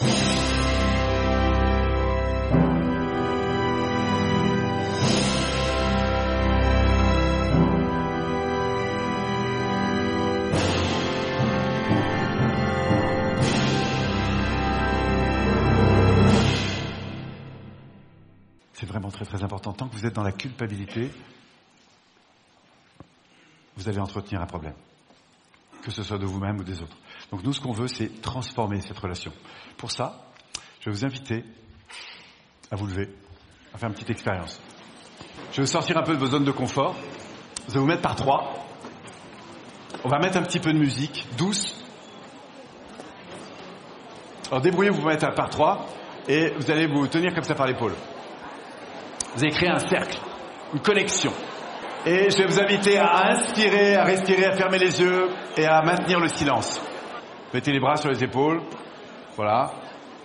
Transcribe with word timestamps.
C'est 0.00 0.06
vraiment 18.86 19.10
très 19.10 19.24
très 19.24 19.42
important. 19.42 19.72
Tant 19.72 19.88
que 19.88 19.96
vous 19.96 20.06
êtes 20.06 20.14
dans 20.14 20.22
la 20.22 20.30
culpabilité, 20.30 21.10
vous 23.76 23.88
allez 23.88 23.98
entretenir 23.98 24.40
un 24.40 24.46
problème. 24.46 24.74
Que 25.82 25.90
ce 25.90 26.02
soit 26.02 26.18
de 26.18 26.26
vous-même 26.26 26.58
ou 26.58 26.64
des 26.64 26.82
autres. 26.82 26.96
Donc 27.30 27.42
nous, 27.44 27.52
ce 27.52 27.60
qu'on 27.60 27.72
veut, 27.72 27.88
c'est 27.88 28.20
transformer 28.20 28.80
cette 28.80 28.98
relation. 28.98 29.32
Pour 29.76 29.90
ça, 29.90 30.26
je 30.80 30.90
vais 30.90 30.96
vous 30.96 31.04
inviter 31.04 31.44
à 32.70 32.76
vous 32.76 32.86
lever, 32.86 33.08
à 33.74 33.78
faire 33.78 33.88
une 33.88 33.94
petite 33.94 34.10
expérience. 34.10 34.60
Je 35.52 35.60
vais 35.60 35.66
sortir 35.66 35.96
un 35.98 36.02
peu 36.02 36.14
de 36.14 36.18
vos 36.18 36.26
zones 36.26 36.44
de 36.44 36.50
confort. 36.50 36.94
Vous 37.66 37.72
allez 37.72 37.80
vous 37.80 37.86
mettre 37.86 38.02
par 38.02 38.16
trois. 38.16 38.66
On 40.04 40.08
va 40.08 40.18
mettre 40.18 40.36
un 40.36 40.42
petit 40.42 40.60
peu 40.60 40.72
de 40.72 40.78
musique 40.78 41.26
douce. 41.36 41.84
Alors 44.50 44.62
débrouillez-vous 44.62 45.00
vous 45.00 45.08
mettre 45.08 45.32
par 45.34 45.50
trois 45.50 45.86
et 46.26 46.50
vous 46.50 46.70
allez 46.70 46.86
vous 46.86 47.06
tenir 47.06 47.34
comme 47.34 47.44
ça 47.44 47.54
par 47.54 47.66
l'épaule. 47.66 47.94
Vous 49.34 49.42
allez 49.42 49.52
créer 49.52 49.70
un 49.70 49.78
cercle, 49.78 50.18
une 50.72 50.80
connexion. 50.80 51.32
Et 52.08 52.30
je 52.30 52.38
vais 52.38 52.46
vous 52.46 52.58
inviter 52.58 52.96
à 52.96 53.32
inspirer, 53.32 53.94
à 53.94 54.04
respirer, 54.04 54.46
à 54.46 54.56
fermer 54.56 54.78
les 54.78 54.98
yeux 54.98 55.28
et 55.58 55.66
à 55.66 55.82
maintenir 55.82 56.18
le 56.18 56.28
silence. 56.28 56.80
Mettez 57.52 57.70
les 57.70 57.80
bras 57.80 57.96
sur 57.96 58.08
les 58.08 58.24
épaules. 58.24 58.62
Voilà. 59.36 59.72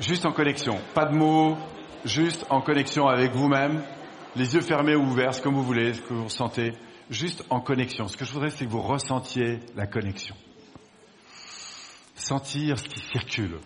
Juste 0.00 0.26
en 0.26 0.32
connexion. 0.32 0.80
Pas 0.92 1.04
de 1.04 1.16
mots, 1.16 1.56
juste 2.04 2.44
en 2.50 2.62
connexion 2.62 3.06
avec 3.06 3.32
vous-même. 3.32 3.84
Les 4.34 4.56
yeux 4.56 4.60
fermés 4.60 4.96
ou 4.96 5.04
ouverts, 5.04 5.40
que 5.40 5.48
vous 5.48 5.62
voulez, 5.62 5.94
ce 5.94 6.02
que 6.02 6.14
vous 6.14 6.24
ressentez. 6.24 6.72
Juste 7.10 7.44
en 7.48 7.60
connexion. 7.60 8.08
Ce 8.08 8.16
que 8.16 8.24
je 8.24 8.32
voudrais, 8.32 8.50
c'est 8.50 8.66
que 8.66 8.70
vous 8.72 8.82
ressentiez 8.82 9.60
la 9.76 9.86
connexion. 9.86 10.34
Sentir 12.16 12.76
ce 12.76 12.88
qui 12.88 12.98
circule. 12.98 13.60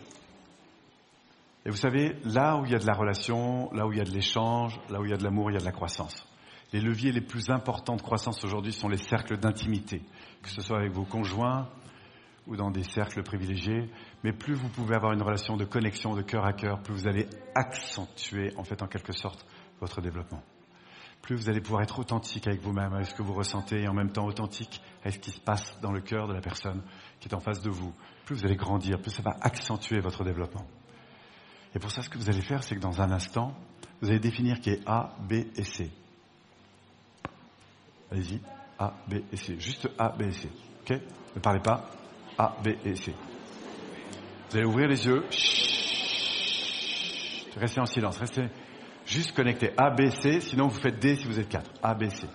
Et 1.65 1.71
vous 1.71 1.79
savez, 1.79 2.17
là 2.27 2.59
où 2.59 2.67
il 2.67 2.73
y 2.73 2.75
a 2.75 2.79
de 2.79 2.87
la 2.87 2.93
relation, 2.93 3.73
là 3.73 3.87
où 3.87 3.93
il 3.93 3.97
y 3.97 4.03
a 4.03 4.05
de 4.05 4.11
l'échange, 4.11 4.79
là 4.91 5.01
où 5.01 5.07
il 5.07 5.13
y 5.13 5.15
a 5.15 5.17
de 5.17 5.25
l'amour, 5.25 5.51
il 5.51 5.55
y 5.55 5.57
a 5.57 5.61
de 5.61 5.65
la 5.65 5.73
croissance. 5.73 6.27
Les 6.73 6.81
leviers 6.81 7.13
les 7.13 7.21
plus 7.21 7.51
importants 7.51 7.97
de 7.97 8.03
croissance 8.03 8.43
aujourd'hui 8.45 8.73
sont 8.73 8.89
les 8.89 8.97
cercles 8.97 9.37
d'intimité, 9.37 10.03
que 10.43 10.49
ce 10.49 10.63
soit 10.63 10.79
avec 10.79 10.93
vos 10.93 11.05
conjoints 11.05 11.69
ou 12.47 12.57
dans 12.57 12.71
des 12.71 12.83
cercles 12.83 13.23
privilégiés. 13.23 13.91
Mais 14.25 14.33
plus 14.33 14.55
vous 14.55 14.69
pouvez 14.69 14.95
avoir 14.95 15.13
une 15.13 15.23
relation 15.23 15.57
de 15.57 15.65
connexion 15.65 16.15
de 16.15 16.23
cœur 16.23 16.47
à 16.47 16.55
cœur, 16.55 16.83
plus 16.83 16.95
vous 16.95 17.07
allez 17.07 17.27
accentuer, 17.55 18.53
en 18.57 18.65
fait, 18.65 18.83
en 18.83 18.87
quelque 18.87 19.13
sorte, 19.13 19.47
votre 19.81 20.01
développement. 20.01 20.43
Plus 21.21 21.37
vous 21.37 21.51
allez 21.51 21.61
pouvoir 21.61 21.83
être 21.83 21.99
authentique 21.99 22.49
avec 22.49 22.63
vous-même, 22.63 22.95
avec 22.95 23.07
ce 23.07 23.15
que 23.15 23.23
vous 23.23 23.35
ressentez, 23.35 23.83
et 23.83 23.89
en 23.89 23.95
même 23.95 24.11
temps 24.11 24.25
authentique 24.25 24.81
avec 25.03 25.15
ce 25.15 25.19
qui 25.21 25.31
se 25.31 25.41
passe 25.41 25.79
dans 25.81 25.93
le 25.93 26.01
cœur 26.01 26.27
de 26.27 26.33
la 26.33 26.41
personne 26.41 26.83
qui 27.21 27.29
est 27.29 27.35
en 27.35 27.41
face 27.41 27.61
de 27.61 27.71
vous. 27.71 27.93
Plus 28.25 28.37
vous 28.37 28.45
allez 28.47 28.57
grandir, 28.57 29.01
plus 29.01 29.13
ça 29.13 29.23
va 29.23 29.37
accentuer 29.43 30.01
votre 30.01 30.25
développement. 30.25 30.67
Et 31.75 31.79
pour 31.79 31.91
ça, 31.91 32.03
ce 32.03 32.09
que 32.09 32.19
vous 32.19 32.29
allez 32.29 32.41
faire, 32.41 32.65
c'est 32.65 32.75
que 32.75 32.81
dans 32.81 33.01
un 33.03 33.11
instant, 33.13 33.55
vous 34.01 34.09
allez 34.09 34.19
définir 34.19 34.59
qui 34.59 34.71
est 34.71 34.81
A, 34.87 35.15
B 35.29 35.33
et 35.33 35.65
C. 35.65 35.93
Allez-y. 38.13 38.41
A, 38.79 38.93
B 39.09 39.15
et 39.33 39.37
C. 39.37 39.57
Juste 39.59 39.89
A, 39.99 40.11
B 40.11 40.23
et 40.23 40.33
C. 40.33 40.51
Ok 40.83 41.01
Ne 41.35 41.41
parlez 41.41 41.61
pas. 41.61 41.89
A, 42.37 42.57
B 42.63 42.69
et 42.85 42.95
C. 42.95 43.15
Vous 44.51 44.57
allez 44.59 44.67
ouvrir 44.67 44.87
les 44.87 45.07
yeux. 45.07 45.25
Restez 47.57 47.81
en 47.81 47.87
silence. 47.87 48.19
Restez 48.19 48.49
juste 49.07 49.35
connecté. 49.35 49.73
A, 49.79 49.91
B, 49.91 50.11
C. 50.11 50.41
Sinon, 50.41 50.69
vous 50.69 50.79
faites 50.79 50.99
D 50.99 51.17
si 51.17 51.27
vous 51.27 51.39
êtes 51.41 51.49
4. 51.49 51.71
A, 51.83 51.95
B, 51.95 52.09
C. 52.11 52.27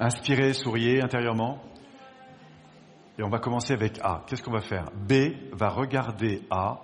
Inspirez, 0.00 0.54
souriez 0.54 1.02
intérieurement. 1.02 1.62
Et 3.18 3.22
on 3.22 3.28
va 3.28 3.38
commencer 3.38 3.72
avec 3.72 4.00
A. 4.02 4.24
Qu'est-ce 4.26 4.42
qu'on 4.42 4.52
va 4.52 4.60
faire? 4.60 4.90
B 4.92 5.12
va 5.52 5.68
regarder 5.68 6.42
A 6.50 6.80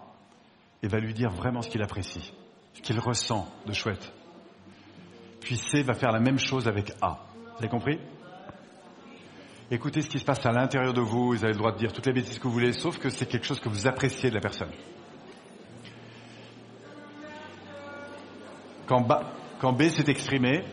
et 0.82 0.88
va 0.88 0.98
lui 0.98 1.12
dire 1.12 1.30
vraiment 1.30 1.60
ce 1.60 1.68
qu'il 1.68 1.82
apprécie, 1.82 2.32
ce 2.74 2.80
qu'il 2.80 2.98
ressent 2.98 3.48
de 3.66 3.72
chouette. 3.72 4.12
Puis 5.40 5.56
C 5.56 5.82
va 5.82 5.94
faire 5.94 6.12
la 6.12 6.20
même 6.20 6.38
chose 6.38 6.68
avec 6.68 6.92
A. 7.02 7.18
Vous 7.52 7.58
avez 7.58 7.68
compris? 7.68 7.98
Écoutez 9.70 10.02
ce 10.02 10.08
qui 10.08 10.18
se 10.18 10.24
passe 10.24 10.44
à 10.44 10.52
l'intérieur 10.52 10.92
de 10.92 11.00
vous, 11.00 11.28
vous 11.28 11.44
avez 11.44 11.52
le 11.52 11.58
droit 11.58 11.72
de 11.72 11.78
dire 11.78 11.92
toutes 11.92 12.06
les 12.06 12.12
bêtises 12.12 12.38
que 12.38 12.44
vous 12.44 12.52
voulez, 12.52 12.72
sauf 12.72 12.98
que 12.98 13.08
c'est 13.08 13.26
quelque 13.26 13.46
chose 13.46 13.60
que 13.60 13.68
vous 13.68 13.86
appréciez 13.86 14.28
de 14.30 14.34
la 14.34 14.40
personne. 14.40 14.70
Quand, 18.86 19.72
B 19.72 19.82
s'est 19.84 20.10
exprimé, 20.10 20.64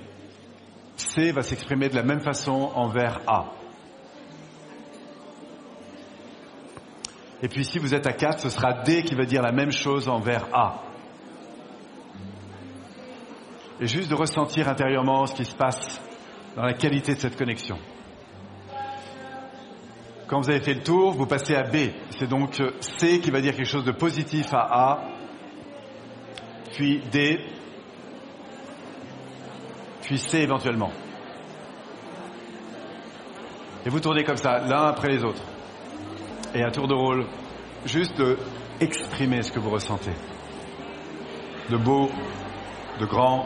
C 0.98 1.32
va 1.32 1.44
s'exprimer 1.44 1.88
de 1.88 1.96
la 1.96 2.04
même 2.04 2.20
façon 2.20 2.72
envers 2.76 3.22
A. 3.28 3.54
Et 7.42 7.48
puis 7.48 7.64
si 7.64 7.80
vous 7.80 7.94
êtes 7.94 8.06
à 8.06 8.12
4, 8.12 8.40
ce 8.40 8.50
sera 8.50 8.74
D 8.74 9.04
qui 9.04 9.16
va 9.16 9.24
dire 9.24 9.42
la 9.42 9.54
même 9.54 9.72
chose 9.72 10.10
envers 10.10 10.48
A. 10.54 10.82
Et 13.80 13.88
juste 13.88 14.10
de 14.10 14.16
ressentir 14.16 14.68
intérieurement 14.68 15.26
ce 15.26 15.36
qui 15.36 15.46
se 15.46 15.56
passe 15.56 16.02
dans 16.60 16.66
la 16.66 16.74
qualité 16.74 17.16
de 17.16 17.20
cette 17.22 17.38
connexion. 17.38 17.80
Quand 20.28 20.42
vous 20.42 20.50
avez 20.50 20.60
fait 20.60 20.74
le 20.74 20.84
tour, 20.84 21.14
vous 21.14 21.26
passez 21.26 21.56
à 21.56 21.64
B. 21.64 21.92
C'est 22.10 22.28
donc 22.28 22.62
C 22.82 23.22
qui 23.22 23.32
va 23.32 23.40
dire 23.40 23.56
quelque 23.56 23.66
chose 23.66 23.86
de 23.86 23.94
positif 23.94 24.54
à 24.54 24.68
A, 24.70 25.00
puis 26.74 27.02
D, 27.14 27.40
puis 30.02 30.18
C 30.18 30.40
éventuellement. 30.40 30.92
Et 33.86 33.90
vous 33.90 34.02
tournez 34.02 34.26
comme 34.26 34.36
ça, 34.36 34.60
l'un 34.60 34.84
après 34.84 35.08
les 35.08 35.24
autres. 35.24 35.44
Et 36.54 36.62
à 36.62 36.72
tour 36.72 36.90
de 36.90 36.94
rôle, 36.94 37.26
juste 37.86 38.22
exprimer 38.82 39.44
ce 39.44 39.54
que 39.54 39.60
vous 39.60 39.70
ressentez. 39.70 40.12
De 41.70 41.78
beau, 41.78 42.10
de 43.00 43.06
grand. 43.06 43.46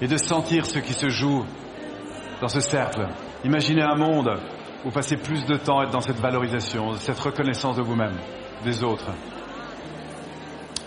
Et 0.00 0.06
de 0.06 0.16
sentir 0.16 0.66
ce 0.66 0.78
qui 0.78 0.92
se 0.92 1.08
joue 1.08 1.44
dans 2.40 2.48
ce 2.48 2.60
cercle. 2.60 3.06
Imaginez 3.44 3.82
un 3.82 3.96
monde 3.96 4.30
où 4.84 4.88
vous 4.88 4.90
passez 4.90 5.16
plus 5.16 5.44
de 5.44 5.56
temps 5.56 5.80
à 5.80 5.84
être 5.84 5.90
dans 5.90 6.00
cette 6.00 6.20
valorisation, 6.20 6.94
cette 6.94 7.18
reconnaissance 7.18 7.76
de 7.76 7.82
vous-même, 7.82 8.16
des 8.64 8.84
autres, 8.84 9.10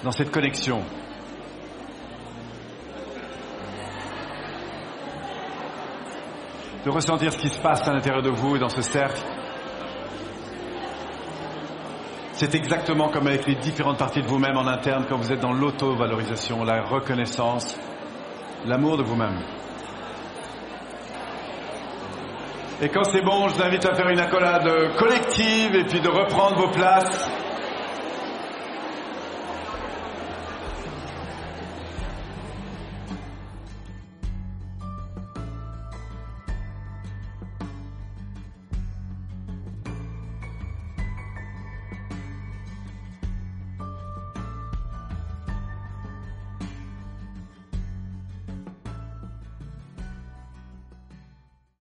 dans 0.04 0.12
cette 0.12 0.32
connexion. 0.32 0.82
de 6.86 6.90
ressentir 6.90 7.32
ce 7.32 7.38
qui 7.38 7.50
se 7.50 7.60
passe 7.60 7.88
à 7.88 7.94
l'intérieur 7.94 8.24
de 8.24 8.30
vous 8.30 8.56
et 8.56 8.60
dans 8.60 8.70
ce 8.70 8.82
cercle. 8.82 9.22
C'est 12.34 12.56
exactement 12.56 13.10
comme 13.10 13.28
avec 13.28 13.46
les 13.46 13.56
différentes 13.56 14.00
parties 14.00 14.22
de 14.22 14.28
vous-même 14.28 14.58
en 14.58 14.66
interne 14.66 15.06
quand 15.08 15.18
vous 15.18 15.32
êtes 15.32 15.42
dans 15.42 15.54
l'auto-valorisation, 15.54 16.64
la 16.64 16.82
reconnaissance, 16.82 17.78
l'amour 18.66 18.98
de 18.98 19.04
vous-même. 19.04 19.40
Et 22.82 22.90
quand 22.90 23.04
c'est 23.04 23.22
bon, 23.22 23.48
je 23.48 23.56
vous 23.56 23.62
invite 23.64 23.86
à 23.86 23.94
faire 23.94 24.10
une 24.10 24.20
accolade 24.20 24.96
collective 24.98 25.76
et 25.76 25.84
puis 25.86 26.02
de 26.02 26.10
reprendre 26.10 26.58
vos 26.58 26.72
places. 26.72 27.30